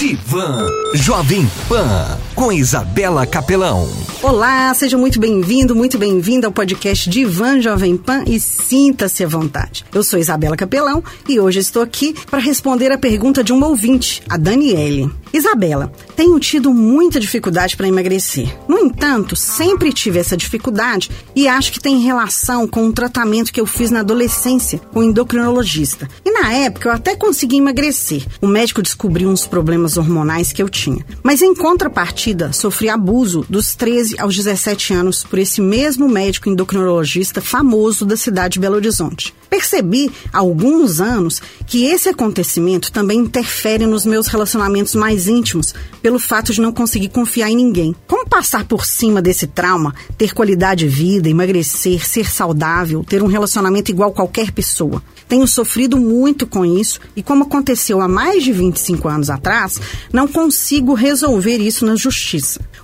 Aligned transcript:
Divan. 0.00 0.64
Jovem 0.94 1.46
Pan 1.68 2.16
com 2.40 2.50
Isabela 2.50 3.26
Capelão. 3.26 3.86
Olá, 4.22 4.72
seja 4.72 4.96
muito 4.96 5.20
bem-vindo, 5.20 5.76
muito 5.76 5.98
bem-vinda 5.98 6.46
ao 6.46 6.52
podcast 6.52 7.08
Divan 7.10 7.60
Jovem 7.60 7.98
Pan 7.98 8.24
e 8.26 8.40
sinta-se 8.40 9.22
à 9.22 9.28
vontade. 9.28 9.84
Eu 9.94 10.02
sou 10.02 10.18
Isabela 10.18 10.56
Capelão 10.56 11.04
e 11.28 11.38
hoje 11.38 11.58
estou 11.58 11.82
aqui 11.82 12.14
para 12.30 12.38
responder 12.38 12.90
a 12.92 12.96
pergunta 12.96 13.44
de 13.44 13.52
uma 13.52 13.66
ouvinte, 13.66 14.22
a 14.26 14.38
Daniele. 14.38 15.10
Isabela, 15.32 15.92
tenho 16.16 16.38
tido 16.40 16.74
muita 16.74 17.20
dificuldade 17.20 17.76
para 17.76 17.86
emagrecer. 17.86 18.54
No 18.66 18.78
entanto, 18.78 19.36
sempre 19.36 19.92
tive 19.92 20.18
essa 20.18 20.36
dificuldade 20.36 21.10
e 21.36 21.46
acho 21.46 21.72
que 21.72 21.80
tem 21.80 22.00
relação 22.00 22.66
com 22.66 22.84
um 22.84 22.92
tratamento 22.92 23.52
que 23.52 23.60
eu 23.60 23.66
fiz 23.66 23.90
na 23.90 24.00
adolescência 24.00 24.80
com 24.92 25.00
um 25.00 25.04
endocrinologista. 25.04 26.08
E 26.24 26.30
na 26.32 26.52
época 26.52 26.88
eu 26.88 26.92
até 26.92 27.14
consegui 27.14 27.58
emagrecer. 27.58 28.26
O 28.40 28.48
médico 28.48 28.82
descobriu 28.82 29.28
uns 29.28 29.46
problemas 29.46 29.96
hormonais 29.96 30.52
que 30.52 30.62
eu 30.62 30.68
tinha. 30.68 31.04
Mas 31.22 31.42
em 31.42 31.54
contrapartida, 31.54 32.29
sofri 32.52 32.88
abuso 32.88 33.44
dos 33.48 33.74
13 33.74 34.16
aos 34.18 34.36
17 34.36 34.92
anos 34.92 35.22
por 35.22 35.38
esse 35.38 35.60
mesmo 35.60 36.08
médico 36.08 36.48
endocrinologista 36.48 37.40
famoso 37.40 38.04
da 38.04 38.16
cidade 38.16 38.54
de 38.54 38.60
Belo 38.60 38.76
Horizonte. 38.76 39.34
Percebi 39.48 40.10
há 40.32 40.38
alguns 40.38 41.00
anos 41.00 41.42
que 41.66 41.86
esse 41.86 42.08
acontecimento 42.08 42.92
também 42.92 43.18
interfere 43.18 43.84
nos 43.84 44.06
meus 44.06 44.28
relacionamentos 44.28 44.94
mais 44.94 45.26
íntimos, 45.26 45.74
pelo 46.00 46.20
fato 46.20 46.52
de 46.52 46.60
não 46.60 46.72
conseguir 46.72 47.08
confiar 47.08 47.50
em 47.50 47.56
ninguém. 47.56 47.94
Como 48.06 48.28
passar 48.28 48.64
por 48.64 48.86
cima 48.86 49.20
desse 49.20 49.48
trauma, 49.48 49.94
ter 50.16 50.32
qualidade 50.32 50.84
de 50.84 50.88
vida, 50.88 51.28
emagrecer, 51.28 52.06
ser 52.06 52.30
saudável, 52.30 53.02
ter 53.02 53.22
um 53.22 53.26
relacionamento 53.26 53.90
igual 53.90 54.12
qualquer 54.12 54.52
pessoa? 54.52 55.02
Tenho 55.28 55.46
sofrido 55.46 55.96
muito 55.96 56.46
com 56.46 56.64
isso 56.64 57.00
e, 57.14 57.22
como 57.22 57.44
aconteceu 57.44 58.00
há 58.00 58.08
mais 58.08 58.42
de 58.42 58.52
25 58.52 59.08
anos 59.08 59.30
atrás, 59.30 59.80
não 60.12 60.26
consigo 60.26 60.94
resolver 60.94 61.58
isso 61.58 61.84
na 61.84 61.94
justiça. 61.94 62.19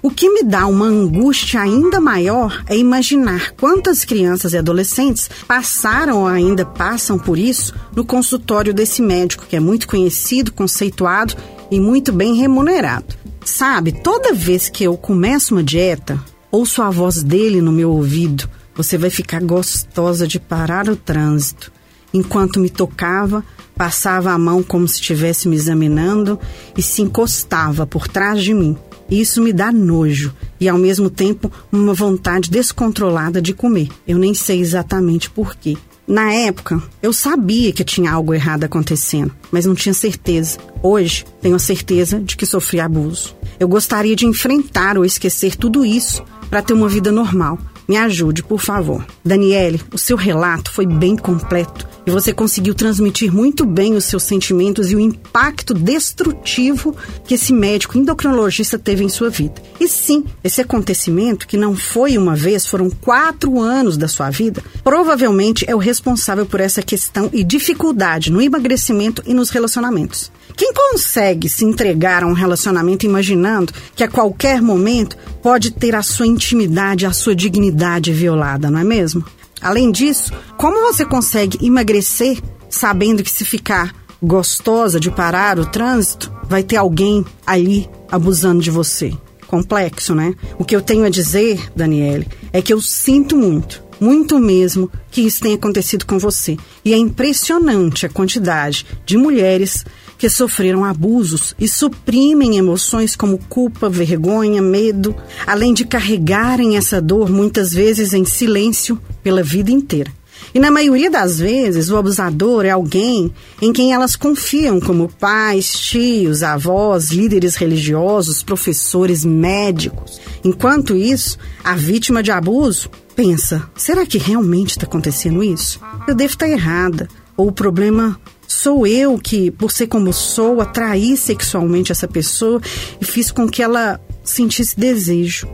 O 0.02 0.10
que 0.10 0.28
me 0.28 0.42
dá 0.42 0.66
uma 0.66 0.86
angústia 0.86 1.60
ainda 1.60 2.00
maior 2.00 2.62
é 2.68 2.76
imaginar 2.76 3.52
quantas 3.52 4.04
crianças 4.04 4.52
e 4.52 4.58
adolescentes 4.58 5.28
passaram 5.46 6.20
ou 6.20 6.26
ainda 6.26 6.64
passam 6.64 7.18
por 7.18 7.38
isso 7.38 7.74
no 7.94 8.04
consultório 8.04 8.72
desse 8.72 9.02
médico, 9.02 9.46
que 9.46 9.56
é 9.56 9.60
muito 9.60 9.88
conhecido, 9.88 10.52
conceituado 10.52 11.34
e 11.70 11.80
muito 11.80 12.12
bem 12.12 12.34
remunerado. 12.36 13.14
Sabe, 13.44 13.92
toda 13.92 14.34
vez 14.34 14.68
que 14.68 14.84
eu 14.84 14.96
começo 14.96 15.54
uma 15.54 15.62
dieta, 15.62 16.20
ouço 16.50 16.82
a 16.82 16.90
voz 16.90 17.22
dele 17.22 17.60
no 17.60 17.72
meu 17.72 17.90
ouvido. 17.90 18.48
Você 18.74 18.98
vai 18.98 19.10
ficar 19.10 19.40
gostosa 19.42 20.26
de 20.26 20.38
parar 20.38 20.88
o 20.88 20.96
trânsito 20.96 21.72
enquanto 22.12 22.60
me 22.60 22.70
tocava, 22.70 23.44
passava 23.76 24.30
a 24.32 24.38
mão 24.38 24.62
como 24.62 24.88
se 24.88 24.94
estivesse 24.94 25.48
me 25.48 25.56
examinando 25.56 26.38
e 26.76 26.82
se 26.82 27.02
encostava 27.02 27.86
por 27.86 28.08
trás 28.08 28.42
de 28.42 28.54
mim. 28.54 28.76
Isso 29.10 29.42
me 29.42 29.52
dá 29.52 29.70
nojo 29.70 30.34
e, 30.60 30.68
ao 30.68 30.78
mesmo 30.78 31.08
tempo, 31.08 31.50
uma 31.70 31.94
vontade 31.94 32.50
descontrolada 32.50 33.40
de 33.40 33.54
comer. 33.54 33.88
Eu 34.06 34.18
nem 34.18 34.34
sei 34.34 34.60
exatamente 34.60 35.30
porquê. 35.30 35.76
Na 36.06 36.32
época, 36.32 36.80
eu 37.02 37.12
sabia 37.12 37.72
que 37.72 37.82
tinha 37.84 38.12
algo 38.12 38.32
errado 38.32 38.64
acontecendo, 38.64 39.34
mas 39.50 39.66
não 39.66 39.74
tinha 39.74 39.92
certeza. 39.92 40.58
Hoje, 40.82 41.24
tenho 41.42 41.56
a 41.56 41.58
certeza 41.58 42.20
de 42.20 42.36
que 42.36 42.46
sofri 42.46 42.78
abuso. 42.78 43.34
Eu 43.58 43.66
gostaria 43.66 44.14
de 44.14 44.26
enfrentar 44.26 44.96
ou 44.96 45.04
esquecer 45.04 45.56
tudo 45.56 45.84
isso 45.84 46.22
para 46.48 46.62
ter 46.62 46.74
uma 46.74 46.88
vida 46.88 47.10
normal. 47.10 47.58
Me 47.88 47.96
ajude, 47.96 48.42
por 48.42 48.60
favor. 48.60 49.04
Daniele, 49.24 49.80
o 49.92 49.98
seu 49.98 50.16
relato 50.16 50.70
foi 50.70 50.86
bem 50.86 51.16
completo 51.16 51.88
e 52.06 52.10
você 52.10 52.32
conseguiu 52.32 52.72
transmitir 52.72 53.32
muito 53.32 53.66
bem 53.66 53.94
os 53.94 54.04
seus 54.04 54.22
sentimentos 54.22 54.92
e 54.92 54.96
o 54.96 55.00
impacto 55.00 55.74
destrutivo 55.74 56.94
que 57.24 57.34
esse 57.34 57.52
médico 57.52 57.98
endocrinologista 57.98 58.78
teve 58.78 59.02
em 59.04 59.08
sua 59.08 59.28
vida. 59.28 59.60
E 59.80 59.88
sim, 59.88 60.24
esse 60.44 60.60
acontecimento, 60.60 61.48
que 61.48 61.56
não 61.56 61.74
foi 61.74 62.16
uma 62.16 62.36
vez, 62.36 62.64
foram 62.64 62.88
quatro 62.88 63.60
anos 63.60 63.96
da 63.96 64.06
sua 64.06 64.30
vida, 64.30 64.62
provavelmente 64.84 65.64
é 65.68 65.74
o 65.74 65.78
responsável 65.78 66.46
por 66.46 66.60
essa 66.60 66.80
questão 66.80 67.28
e 67.32 67.42
dificuldade 67.42 68.30
no 68.30 68.40
emagrecimento 68.40 69.22
e 69.26 69.34
nos 69.34 69.50
relacionamentos. 69.50 70.30
Quem 70.56 70.72
consegue 70.72 71.48
se 71.48 71.64
entregar 71.64 72.22
a 72.22 72.26
um 72.26 72.32
relacionamento 72.32 73.04
imaginando 73.04 73.72
que 73.94 74.04
a 74.04 74.08
qualquer 74.08 74.62
momento 74.62 75.16
pode 75.42 75.72
ter 75.72 75.94
a 75.94 76.02
sua 76.02 76.26
intimidade, 76.26 77.04
a 77.04 77.12
sua 77.12 77.34
dignidade 77.34 78.12
violada, 78.12 78.70
não 78.70 78.78
é 78.78 78.84
mesmo? 78.84 79.24
Além 79.66 79.90
disso, 79.90 80.32
como 80.56 80.80
você 80.80 81.04
consegue 81.04 81.58
emagrecer 81.66 82.40
sabendo 82.70 83.20
que 83.20 83.30
se 83.30 83.44
ficar 83.44 83.92
gostosa 84.22 85.00
de 85.00 85.10
parar 85.10 85.58
o 85.58 85.66
trânsito, 85.66 86.32
vai 86.44 86.62
ter 86.62 86.76
alguém 86.76 87.26
ali 87.44 87.90
abusando 88.08 88.62
de 88.62 88.70
você? 88.70 89.12
Complexo, 89.48 90.14
né? 90.14 90.36
O 90.56 90.64
que 90.64 90.76
eu 90.76 90.80
tenho 90.80 91.04
a 91.04 91.08
dizer, 91.08 91.60
Daniele, 91.74 92.28
é 92.52 92.62
que 92.62 92.72
eu 92.72 92.80
sinto 92.80 93.36
muito, 93.36 93.82
muito 94.00 94.38
mesmo, 94.38 94.90
que 95.10 95.22
isso 95.22 95.40
tenha 95.40 95.54
acontecido 95.54 96.04
com 96.04 96.18
você. 96.18 96.56
E 96.84 96.92
é 96.92 96.96
impressionante 96.96 98.06
a 98.06 98.08
quantidade 98.08 98.86
de 99.04 99.16
mulheres 99.16 99.84
que 100.18 100.28
sofreram 100.28 100.84
abusos 100.84 101.54
e 101.58 101.68
suprimem 101.68 102.56
emoções 102.56 103.14
como 103.14 103.38
culpa, 103.48 103.88
vergonha, 103.88 104.62
medo, 104.62 105.14
além 105.46 105.74
de 105.74 105.84
carregarem 105.84 106.76
essa 106.76 107.00
dor 107.00 107.30
muitas 107.30 107.72
vezes 107.72 108.14
em 108.14 108.24
silêncio 108.24 108.98
pela 109.22 109.42
vida 109.42 109.70
inteira. 109.70 110.15
E 110.54 110.58
na 110.58 110.70
maioria 110.70 111.10
das 111.10 111.38
vezes, 111.38 111.90
o 111.90 111.96
abusador 111.96 112.64
é 112.64 112.70
alguém 112.70 113.32
em 113.60 113.72
quem 113.72 113.92
elas 113.92 114.16
confiam, 114.16 114.80
como 114.80 115.08
pais, 115.08 115.72
tios, 115.72 116.42
avós, 116.42 117.10
líderes 117.10 117.56
religiosos, 117.56 118.42
professores, 118.42 119.24
médicos. 119.24 120.20
Enquanto 120.44 120.96
isso, 120.96 121.38
a 121.62 121.74
vítima 121.74 122.22
de 122.22 122.30
abuso 122.30 122.90
pensa: 123.14 123.68
será 123.76 124.06
que 124.06 124.18
realmente 124.18 124.70
está 124.70 124.86
acontecendo 124.86 125.42
isso? 125.42 125.80
Eu 126.06 126.14
devo 126.14 126.32
estar 126.32 126.48
errada. 126.48 127.08
Ou 127.36 127.48
o 127.48 127.52
problema 127.52 128.18
Sou 128.46 128.86
eu 128.86 129.18
que, 129.18 129.50
por 129.50 129.72
ser 129.72 129.88
como 129.88 130.12
sou, 130.12 130.60
atraí 130.60 131.16
sexualmente 131.16 131.90
essa 131.90 132.06
pessoa 132.06 132.60
e 133.00 133.04
fiz 133.04 133.32
com 133.32 133.48
que 133.48 133.62
ela 133.62 134.00
sentisse 134.22 134.78
desejo. 134.78 135.48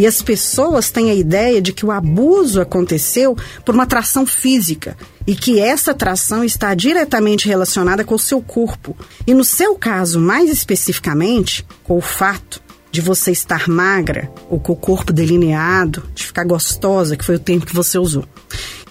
E 0.00 0.06
as 0.06 0.22
pessoas 0.22 0.90
têm 0.90 1.10
a 1.10 1.14
ideia 1.14 1.60
de 1.60 1.74
que 1.74 1.84
o 1.84 1.90
abuso 1.90 2.58
aconteceu 2.58 3.36
por 3.66 3.74
uma 3.74 3.82
atração 3.82 4.24
física 4.24 4.96
e 5.26 5.34
que 5.36 5.60
essa 5.60 5.90
atração 5.90 6.42
está 6.42 6.74
diretamente 6.74 7.46
relacionada 7.46 8.02
com 8.02 8.14
o 8.14 8.18
seu 8.18 8.40
corpo. 8.40 8.96
E 9.26 9.34
no 9.34 9.44
seu 9.44 9.74
caso, 9.74 10.18
mais 10.18 10.48
especificamente, 10.48 11.66
com 11.84 11.98
o 11.98 12.00
fato 12.00 12.62
de 12.90 13.02
você 13.02 13.30
estar 13.30 13.68
magra 13.68 14.32
ou 14.48 14.58
com 14.58 14.72
o 14.72 14.76
corpo 14.76 15.12
delineado, 15.12 16.02
de 16.14 16.24
ficar 16.24 16.44
gostosa, 16.44 17.14
que 17.14 17.24
foi 17.24 17.34
o 17.34 17.38
tempo 17.38 17.66
que 17.66 17.74
você 17.74 17.98
usou. 17.98 18.24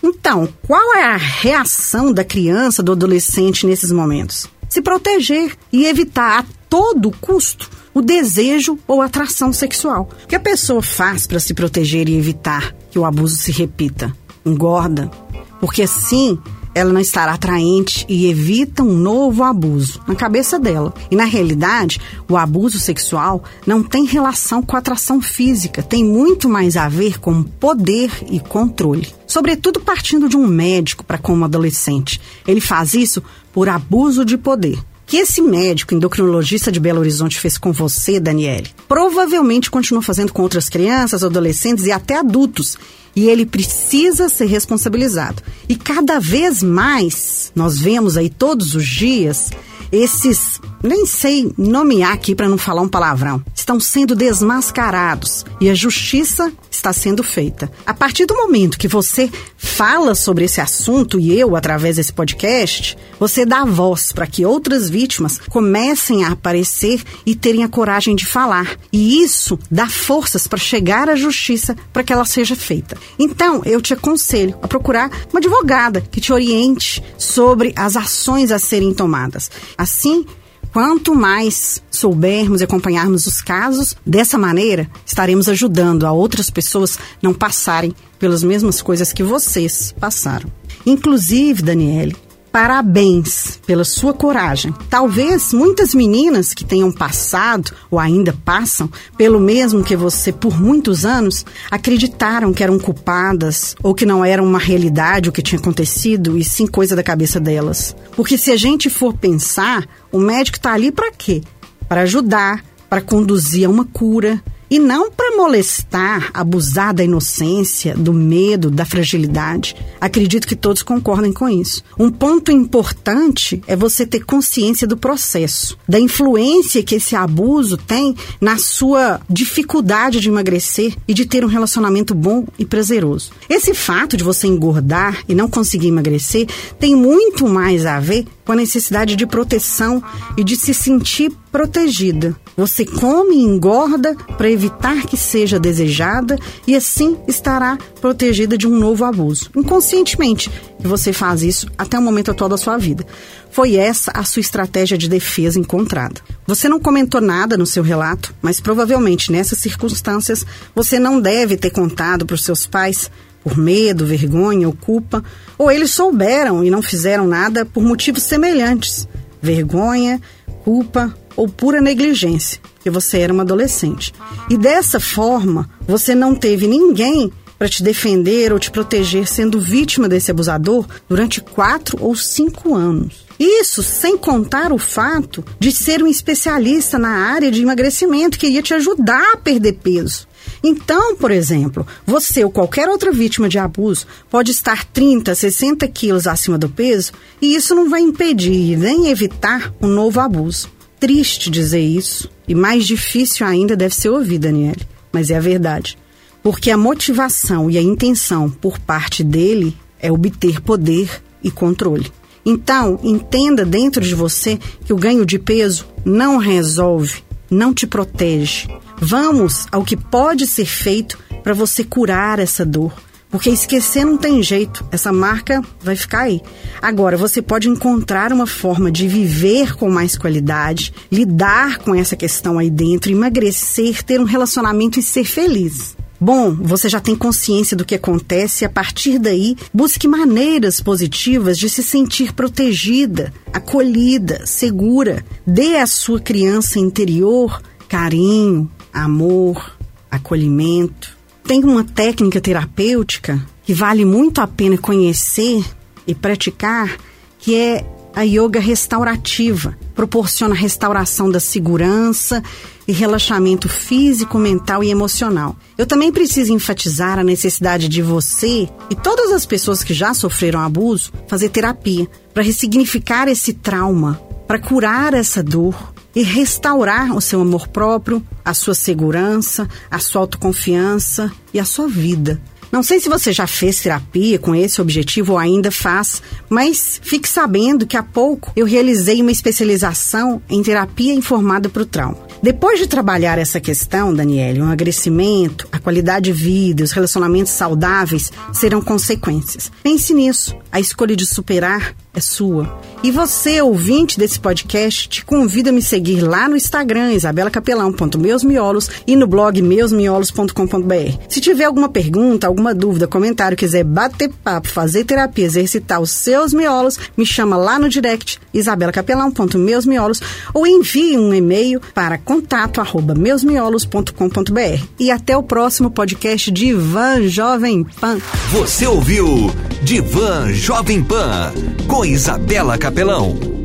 Então, 0.03 0.47
qual 0.67 0.95
é 0.95 1.05
a 1.05 1.17
reação 1.17 2.13
da 2.13 2.23
criança, 2.23 2.83
do 2.83 2.91
adolescente 2.91 3.65
nesses 3.65 3.91
momentos? 3.91 4.45
Se 4.69 4.79
proteger 4.79 5.57
e 5.73 5.87
evitar 5.87 6.41
a 6.41 6.45
todo 6.69 7.09
custo 7.09 7.67
o 7.99 8.01
desejo 8.01 8.79
ou 8.87 9.01
atração 9.01 9.51
sexual. 9.51 10.09
O 10.23 10.27
que 10.27 10.35
a 10.35 10.39
pessoa 10.39 10.81
faz 10.81 11.27
para 11.27 11.39
se 11.39 11.53
proteger 11.53 12.07
e 12.07 12.17
evitar 12.17 12.73
que 12.89 12.97
o 12.97 13.03
abuso 13.03 13.35
se 13.35 13.51
repita? 13.51 14.15
Engorda. 14.45 15.11
Porque 15.59 15.81
assim 15.81 16.39
ela 16.73 16.93
não 16.93 17.01
estará 17.01 17.33
atraente 17.33 18.05
e 18.07 18.27
evita 18.27 18.83
um 18.83 18.95
novo 18.95 19.43
abuso 19.43 19.99
na 20.07 20.15
cabeça 20.15 20.57
dela. 20.57 20.93
E 21.11 21.15
na 21.15 21.25
realidade, 21.25 21.99
o 22.29 22.37
abuso 22.37 22.79
sexual 22.79 23.43
não 23.67 23.83
tem 23.83 24.05
relação 24.05 24.61
com 24.61 24.77
a 24.77 24.79
atração 24.79 25.21
física, 25.21 25.83
tem 25.83 26.05
muito 26.05 26.47
mais 26.47 26.77
a 26.77 26.87
ver 26.87 27.19
com 27.19 27.43
poder 27.43 28.11
e 28.29 28.39
controle. 28.39 29.13
Sobretudo 29.27 29.81
partindo 29.81 30.29
de 30.29 30.37
um 30.37 30.47
médico 30.47 31.03
para 31.03 31.17
como 31.17 31.43
adolescente. 31.43 32.21
Ele 32.47 32.61
faz 32.61 32.93
isso 32.93 33.21
por 33.51 33.67
abuso 33.67 34.23
de 34.23 34.37
poder 34.37 34.79
que 35.09 35.17
esse 35.17 35.41
médico 35.41 35.95
endocrinologista 35.95 36.71
de 36.71 36.79
Belo 36.79 36.99
Horizonte 36.99 37.39
fez 37.39 37.57
com 37.57 37.71
você, 37.71 38.19
Daniele, 38.19 38.69
provavelmente 38.87 39.71
continua 39.71 40.03
fazendo 40.03 40.31
com 40.31 40.43
outras 40.43 40.69
crianças, 40.69 41.23
adolescentes 41.23 41.87
e 41.87 41.91
até 41.91 42.19
adultos 42.19 42.77
e 43.15 43.27
ele 43.27 43.43
precisa 43.43 44.29
ser 44.29 44.45
responsabilizado. 44.45 45.41
E 45.67 45.75
cada 45.75 46.19
vez 46.19 46.61
mais 46.61 47.51
nós 47.55 47.79
vemos 47.79 48.17
aí 48.17 48.29
todos 48.29 48.75
os 48.75 48.85
dias 48.85 49.49
esses, 49.91 50.61
nem 50.83 51.07
sei 51.07 51.51
nomear 51.57 52.13
aqui 52.13 52.35
para 52.35 52.47
não 52.47 52.59
falar 52.59 52.83
um 52.83 52.87
palavrão, 52.87 53.43
estão 53.69 53.79
sendo 53.79 54.15
desmascarados 54.15 55.45
e 55.61 55.69
a 55.69 55.75
justiça 55.75 56.51
está 56.71 56.91
sendo 56.91 57.21
feita. 57.21 57.71
A 57.85 57.93
partir 57.93 58.25
do 58.25 58.33
momento 58.33 58.79
que 58.79 58.87
você 58.87 59.29
fala 59.57 60.15
sobre 60.15 60.45
esse 60.45 60.59
assunto 60.59 61.19
e 61.19 61.37
eu, 61.37 61.55
através 61.55 61.97
desse 61.97 62.11
podcast, 62.11 62.97
você 63.19 63.45
dá 63.45 63.63
voz 63.65 64.11
para 64.11 64.25
que 64.25 64.43
outras 64.43 64.89
vítimas 64.89 65.37
comecem 65.49 66.23
a 66.23 66.31
aparecer 66.31 67.03
e 67.23 67.35
terem 67.35 67.63
a 67.63 67.69
coragem 67.69 68.15
de 68.15 68.25
falar. 68.25 68.75
E 68.91 69.21
isso 69.21 69.59
dá 69.69 69.87
forças 69.87 70.47
para 70.47 70.57
chegar 70.57 71.07
à 71.07 71.15
justiça 71.15 71.75
para 71.93 72.03
que 72.03 72.11
ela 72.11 72.25
seja 72.25 72.55
feita. 72.55 72.97
Então, 73.19 73.61
eu 73.65 73.79
te 73.81 73.93
aconselho 73.93 74.57
a 74.63 74.67
procurar 74.67 75.11
uma 75.31 75.39
advogada 75.39 76.01
que 76.01 76.19
te 76.19 76.33
oriente 76.33 77.03
sobre 77.19 77.71
as 77.75 77.95
ações 77.95 78.51
a 78.51 78.57
serem 78.57 78.95
tomadas. 78.95 79.51
Assim, 79.77 80.25
Quanto 80.71 81.15
mais 81.15 81.81
soubermos 81.89 82.61
e 82.61 82.63
acompanharmos 82.63 83.25
os 83.25 83.41
casos, 83.41 83.95
dessa 84.05 84.37
maneira 84.37 84.89
estaremos 85.05 85.49
ajudando 85.49 86.05
a 86.05 86.11
outras 86.11 86.49
pessoas 86.49 86.99
não 87.21 87.33
passarem 87.33 87.93
pelas 88.19 88.43
mesmas 88.43 88.81
coisas 88.81 89.11
que 89.11 89.23
vocês 89.23 89.93
passaram. 89.99 90.51
Inclusive, 90.85 91.63
Daniele, 91.63 92.15
Parabéns 92.51 93.59
pela 93.65 93.83
sua 93.83 94.13
coragem. 94.13 94.73
Talvez 94.89 95.53
muitas 95.53 95.93
meninas 95.93 96.53
que 96.53 96.65
tenham 96.65 96.91
passado 96.91 97.71
ou 97.91 97.99
ainda 97.99 98.35
passam 98.43 98.89
pelo 99.15 99.39
mesmo 99.39 99.83
que 99.83 99.95
você 99.95 100.31
por 100.31 100.59
muitos 100.59 101.05
anos 101.05 101.45
acreditaram 101.69 102.51
que 102.51 102.63
eram 102.63 102.79
culpadas 102.79 103.75
ou 103.83 103.93
que 103.93 104.05
não 104.05 104.25
era 104.25 104.41
uma 104.41 104.57
realidade 104.57 105.29
o 105.29 105.31
que 105.31 105.43
tinha 105.43 105.59
acontecido 105.59 106.37
e 106.37 106.43
sim 106.43 106.65
coisa 106.65 106.95
da 106.95 107.03
cabeça 107.03 107.39
delas. 107.39 107.95
Porque 108.15 108.37
se 108.37 108.51
a 108.51 108.57
gente 108.57 108.89
for 108.89 109.13
pensar, 109.13 109.87
o 110.11 110.17
médico 110.17 110.57
está 110.57 110.73
ali 110.73 110.91
para 110.91 111.11
quê? 111.11 111.43
Para 111.87 112.01
ajudar, 112.01 112.63
para 112.89 113.01
conduzir 113.01 113.67
a 113.67 113.69
uma 113.69 113.85
cura 113.85 114.41
e 114.69 114.79
não 114.79 115.11
para 115.11 115.35
molestar, 115.35 116.29
abusar 116.33 116.93
da 116.93 117.03
inocência, 117.03 117.95
do 117.95 118.13
medo, 118.13 118.69
da 118.69 118.85
fragilidade. 118.85 119.75
Acredito 119.99 120.47
que 120.47 120.55
todos 120.55 120.83
concordem 120.83 121.33
com 121.33 121.49
isso. 121.49 121.83
Um 121.97 122.09
ponto 122.09 122.51
importante 122.51 123.61
é 123.67 123.75
você 123.75 124.05
ter 124.05 124.25
consciência 124.25 124.87
do 124.87 124.97
processo, 124.97 125.77
da 125.87 125.99
influência 125.99 126.83
que 126.83 126.95
esse 126.95 127.15
abuso 127.15 127.77
tem 127.77 128.15
na 128.39 128.57
sua 128.57 129.19
dificuldade 129.29 130.19
de 130.19 130.29
emagrecer 130.29 130.95
e 131.07 131.13
de 131.13 131.25
ter 131.25 131.43
um 131.43 131.47
relacionamento 131.47 132.13
bom 132.13 132.45
e 132.57 132.65
prazeroso. 132.65 133.31
Esse 133.49 133.73
fato 133.73 134.15
de 134.15 134.23
você 134.23 134.47
engordar 134.47 135.23
e 135.27 135.33
não 135.33 135.49
conseguir 135.49 135.87
emagrecer 135.87 136.47
tem 136.79 136.95
muito 136.95 137.47
mais 137.47 137.85
a 137.85 137.99
ver 137.99 138.25
com 138.49 138.53
a 138.53 138.55
necessidade 138.55 139.15
de 139.15 139.27
proteção 139.27 140.01
e 140.35 140.43
de 140.43 140.55
se 140.55 140.73
sentir 140.73 141.31
protegida. 141.51 142.35
Você 142.57 142.83
come 142.83 143.35
e 143.35 143.43
engorda 143.43 144.15
para 144.15 144.49
evitar 144.49 145.05
que 145.05 145.15
seja 145.15 145.59
desejada 145.59 146.35
e 146.65 146.75
assim 146.75 147.15
estará 147.27 147.77
protegida 148.01 148.57
de 148.57 148.67
um 148.67 148.75
novo 148.75 149.05
abuso. 149.05 149.51
Inconscientemente, 149.55 150.49
você 150.79 151.13
faz 151.13 151.43
isso 151.43 151.67
até 151.77 151.99
o 151.99 152.01
momento 152.01 152.31
atual 152.31 152.49
da 152.49 152.57
sua 152.57 152.75
vida. 152.75 153.05
Foi 153.51 153.75
essa 153.75 154.11
a 154.15 154.23
sua 154.23 154.39
estratégia 154.39 154.97
de 154.97 155.07
defesa 155.07 155.59
encontrada. 155.59 156.19
Você 156.47 156.67
não 156.67 156.79
comentou 156.79 157.21
nada 157.21 157.55
no 157.55 157.67
seu 157.67 157.83
relato, 157.83 158.33
mas 158.41 158.59
provavelmente 158.59 159.31
nessas 159.31 159.59
circunstâncias 159.59 160.43
você 160.73 160.97
não 160.97 161.21
deve 161.21 161.55
ter 161.55 161.69
contado 161.69 162.25
para 162.25 162.33
os 162.33 162.43
seus 162.43 162.65
pais 162.65 163.11
por 163.43 163.57
medo, 163.57 164.05
vergonha 164.05 164.67
ou 164.67 164.73
culpa, 164.73 165.23
ou 165.57 165.71
eles 165.71 165.91
souberam 165.91 166.63
e 166.63 166.69
não 166.69 166.81
fizeram 166.81 167.27
nada 167.27 167.65
por 167.65 167.83
motivos 167.83 168.23
semelhantes, 168.23 169.07
vergonha, 169.41 170.21
culpa 170.63 171.13
ou 171.35 171.47
pura 171.47 171.79
negligência, 171.79 172.59
que 172.81 172.89
você 172.89 173.19
era 173.19 173.33
uma 173.33 173.43
adolescente. 173.43 174.13
E 174.49 174.57
dessa 174.57 174.99
forma, 174.99 175.69
você 175.87 176.13
não 176.13 176.35
teve 176.35 176.67
ninguém 176.67 177.31
para 177.57 177.67
te 177.67 177.83
defender 177.83 178.53
ou 178.53 178.59
te 178.59 178.71
proteger 178.71 179.27
sendo 179.27 179.59
vítima 179.59 180.07
desse 180.07 180.31
abusador 180.31 180.85
durante 181.09 181.41
quatro 181.41 181.97
ou 182.01 182.15
cinco 182.15 182.73
anos. 182.73 183.25
Isso 183.37 183.83
sem 183.83 184.17
contar 184.17 184.71
o 184.71 184.77
fato 184.77 185.43
de 185.59 185.71
ser 185.71 186.01
um 186.01 186.07
especialista 186.07 186.97
na 186.97 187.09
área 187.09 187.51
de 187.51 187.61
emagrecimento 187.61 188.39
que 188.39 188.47
ia 188.47 188.61
te 188.61 188.73
ajudar 188.73 189.33
a 189.33 189.37
perder 189.37 189.73
peso. 189.73 190.27
Então, 190.63 191.15
por 191.15 191.31
exemplo, 191.31 191.87
você 192.05 192.43
ou 192.43 192.51
qualquer 192.51 192.89
outra 192.89 193.11
vítima 193.11 193.47
de 193.47 193.57
abuso 193.57 194.05
pode 194.29 194.51
estar 194.51 194.83
30, 194.85 195.33
60 195.33 195.87
quilos 195.87 196.27
acima 196.27 196.57
do 196.57 196.69
peso 196.69 197.13
e 197.41 197.55
isso 197.55 197.73
não 197.73 197.89
vai 197.89 198.01
impedir 198.01 198.77
nem 198.77 199.07
evitar 199.07 199.73
um 199.81 199.87
novo 199.87 200.19
abuso. 200.19 200.69
Triste 200.99 201.49
dizer 201.49 201.81
isso 201.81 202.29
e 202.47 202.53
mais 202.53 202.85
difícil 202.85 203.47
ainda 203.47 203.75
deve 203.75 203.95
ser 203.95 204.09
ouvir, 204.09 204.37
Daniele, 204.37 204.81
mas 205.11 205.29
é 205.29 205.37
a 205.37 205.41
verdade. 205.41 205.97
Porque 206.43 206.71
a 206.71 206.77
motivação 206.77 207.69
e 207.69 207.77
a 207.77 207.81
intenção 207.81 208.49
por 208.49 208.79
parte 208.79 209.23
dele 209.23 209.75
é 209.99 210.11
obter 210.11 210.61
poder 210.61 211.21
e 211.43 211.49
controle. 211.49 212.11
Então, 212.45 212.99
entenda 213.03 213.65
dentro 213.65 214.03
de 214.03 214.15
você 214.15 214.57
que 214.85 214.93
o 214.93 214.97
ganho 214.97 215.25
de 215.25 215.37
peso 215.37 215.85
não 216.03 216.37
resolve, 216.37 217.23
não 217.49 217.73
te 217.73 217.85
protege. 217.85 218.67
Vamos 219.01 219.65
ao 219.71 219.83
que 219.83 219.95
pode 219.95 220.45
ser 220.45 220.65
feito 220.65 221.17
para 221.43 221.53
você 221.53 221.83
curar 221.83 222.39
essa 222.39 222.65
dor. 222.65 222.93
Porque 223.31 223.49
esquecer 223.49 224.03
não 224.03 224.17
tem 224.17 224.41
jeito, 224.41 224.83
essa 224.91 225.13
marca 225.13 225.61
vai 225.81 225.95
ficar 225.95 226.21
aí. 226.21 226.41
Agora, 226.81 227.15
você 227.15 227.43
pode 227.43 227.69
encontrar 227.69 228.33
uma 228.33 228.47
forma 228.47 228.91
de 228.91 229.07
viver 229.07 229.75
com 229.75 229.89
mais 229.89 230.17
qualidade, 230.17 230.91
lidar 231.11 231.77
com 231.77 231.93
essa 231.93 232.15
questão 232.15 232.57
aí 232.57 232.71
dentro, 232.71 233.11
emagrecer, 233.11 234.01
ter 234.03 234.19
um 234.19 234.23
relacionamento 234.23 234.99
e 234.99 235.03
ser 235.03 235.25
feliz. 235.25 235.95
Bom, 236.19 236.53
você 236.53 236.89
já 236.89 236.99
tem 236.99 237.15
consciência 237.15 237.77
do 237.77 237.85
que 237.85 237.95
acontece 237.95 238.63
e 238.63 238.65
a 238.65 238.69
partir 238.69 239.19
daí 239.19 239.55
busque 239.71 240.07
maneiras 240.07 240.81
positivas 240.81 241.57
de 241.57 241.69
se 241.69 241.83
sentir 241.83 242.33
protegida, 242.33 243.31
acolhida, 243.53 244.41
segura. 244.45 245.23
Dê 245.45 245.77
à 245.77 245.85
sua 245.85 246.19
criança 246.19 246.79
interior 246.79 247.61
carinho, 247.87 248.69
amor, 248.93 249.77
acolhimento. 250.09 251.17
Tem 251.43 251.63
uma 251.63 251.83
técnica 251.83 252.39
terapêutica 252.39 253.43
que 253.63 253.73
vale 253.73 254.05
muito 254.05 254.41
a 254.41 254.47
pena 254.47 254.77
conhecer 254.77 255.63
e 256.05 256.15
praticar, 256.15 256.97
que 257.39 257.55
é 257.55 257.85
a 258.15 258.23
yoga 258.23 258.59
restaurativa. 258.59 259.77
Proporciona 259.95 260.55
restauração 260.55 261.29
da 261.29 261.39
segurança 261.39 262.43
e 262.87 262.91
relaxamento 262.91 263.69
físico, 263.69 264.39
mental 264.39 264.83
e 264.83 264.89
emocional. 264.89 265.55
Eu 265.77 265.85
também 265.85 266.11
preciso 266.11 266.51
enfatizar 266.51 267.19
a 267.19 267.23
necessidade 267.23 267.87
de 267.87 268.01
você 268.01 268.67
e 268.89 268.95
todas 268.95 269.31
as 269.31 269.45
pessoas 269.45 269.83
que 269.83 269.93
já 269.93 270.13
sofreram 270.13 270.59
abuso 270.59 271.13
fazer 271.27 271.49
terapia 271.49 272.07
para 272.33 272.43
ressignificar 272.43 273.27
esse 273.27 273.53
trauma, 273.53 274.19
para 274.47 274.59
curar 274.59 275.13
essa 275.13 275.43
dor 275.43 275.93
e 276.15 276.23
restaurar 276.23 277.15
o 277.15 277.21
seu 277.21 277.41
amor 277.41 277.67
próprio, 277.67 278.23
a 278.43 278.53
sua 278.53 278.73
segurança, 278.73 279.67
a 279.89 279.99
sua 279.99 280.21
autoconfiança 280.21 281.31
e 281.53 281.59
a 281.59 281.65
sua 281.65 281.87
vida. 281.87 282.41
Não 282.71 282.83
sei 282.83 282.99
se 282.99 283.09
você 283.09 283.33
já 283.33 283.47
fez 283.47 283.81
terapia 283.81 284.37
com 284.37 284.53
esse 284.53 284.79
objetivo 284.79 285.33
ou 285.33 285.39
ainda 285.39 285.71
faz, 285.71 286.21
mas 286.47 287.01
fique 287.03 287.27
sabendo 287.27 287.87
que 287.87 287.97
há 287.97 288.03
pouco 288.03 288.51
eu 288.55 288.65
realizei 288.65 289.21
uma 289.21 289.31
especialização 289.31 290.41
em 290.47 290.61
terapia 290.61 291.13
informada 291.13 291.67
para 291.67 291.81
o 291.81 291.85
trauma. 291.85 292.29
Depois 292.41 292.79
de 292.79 292.87
trabalhar 292.87 293.37
essa 293.37 293.59
questão, 293.59 294.13
Daniele, 294.13 294.61
o 294.61 294.63
emagrecimento, 294.63 295.67
a 295.71 295.79
qualidade 295.79 296.31
de 296.31 296.31
vida, 296.31 296.83
os 296.83 296.91
relacionamentos 296.91 297.51
saudáveis 297.51 298.31
serão 298.53 298.81
consequências. 298.81 299.71
Pense 299.83 300.13
nisso. 300.13 300.55
A 300.71 300.79
escolha 300.79 301.15
de 301.15 301.25
superar 301.25 301.95
é 302.19 302.21
sua. 302.21 302.79
E 303.01 303.11
você, 303.11 303.61
ouvinte 303.61 304.19
desse 304.19 304.37
podcast, 304.37 305.07
te 305.07 305.25
convido 305.25 305.69
a 305.69 305.71
me 305.71 305.81
seguir 305.81 306.21
lá 306.21 306.49
no 306.49 306.55
Instagram, 306.57 307.13
isabelacapelão.meusmiolos 307.13 308.89
e 309.07 309.15
no 309.15 309.25
blog 309.25 309.61
meusmiolos.com.br. 309.61 311.17
Se 311.29 311.39
tiver 311.39 311.63
alguma 311.63 311.87
pergunta, 311.87 312.45
alguma 312.45 312.75
dúvida, 312.75 313.07
comentário, 313.07 313.57
quiser 313.57 313.85
bater 313.85 314.29
papo, 314.43 314.67
fazer 314.67 315.05
terapia, 315.05 315.45
exercitar 315.45 316.01
os 316.01 316.11
seus 316.11 316.53
miolos, 316.53 316.99
me 317.15 317.25
chama 317.25 317.55
lá 317.55 317.79
no 317.79 317.87
direct, 317.87 318.39
isabelacapelão.meusmiolos 318.53 320.21
ou 320.53 320.67
envie 320.67 321.17
um 321.17 321.33
e-mail 321.33 321.81
para 321.93 322.17
contato 322.17 322.81
arroba 322.81 323.15
meusmiolos.com.br. 323.15 324.83
E 324.99 325.09
até 325.09 325.37
o 325.37 325.43
próximo 325.43 325.89
podcast 325.89 326.51
de 326.51 326.67
Ivan 326.67 327.27
Jovem 327.29 327.85
Pan. 327.99 328.19
Você 328.51 328.85
ouviu 328.85 329.49
Divan 329.81 330.53
Jovem 330.53 331.01
Pan 331.03 331.53
com 331.87 332.03
Isabela 332.03 332.77
Capelão. 332.77 333.58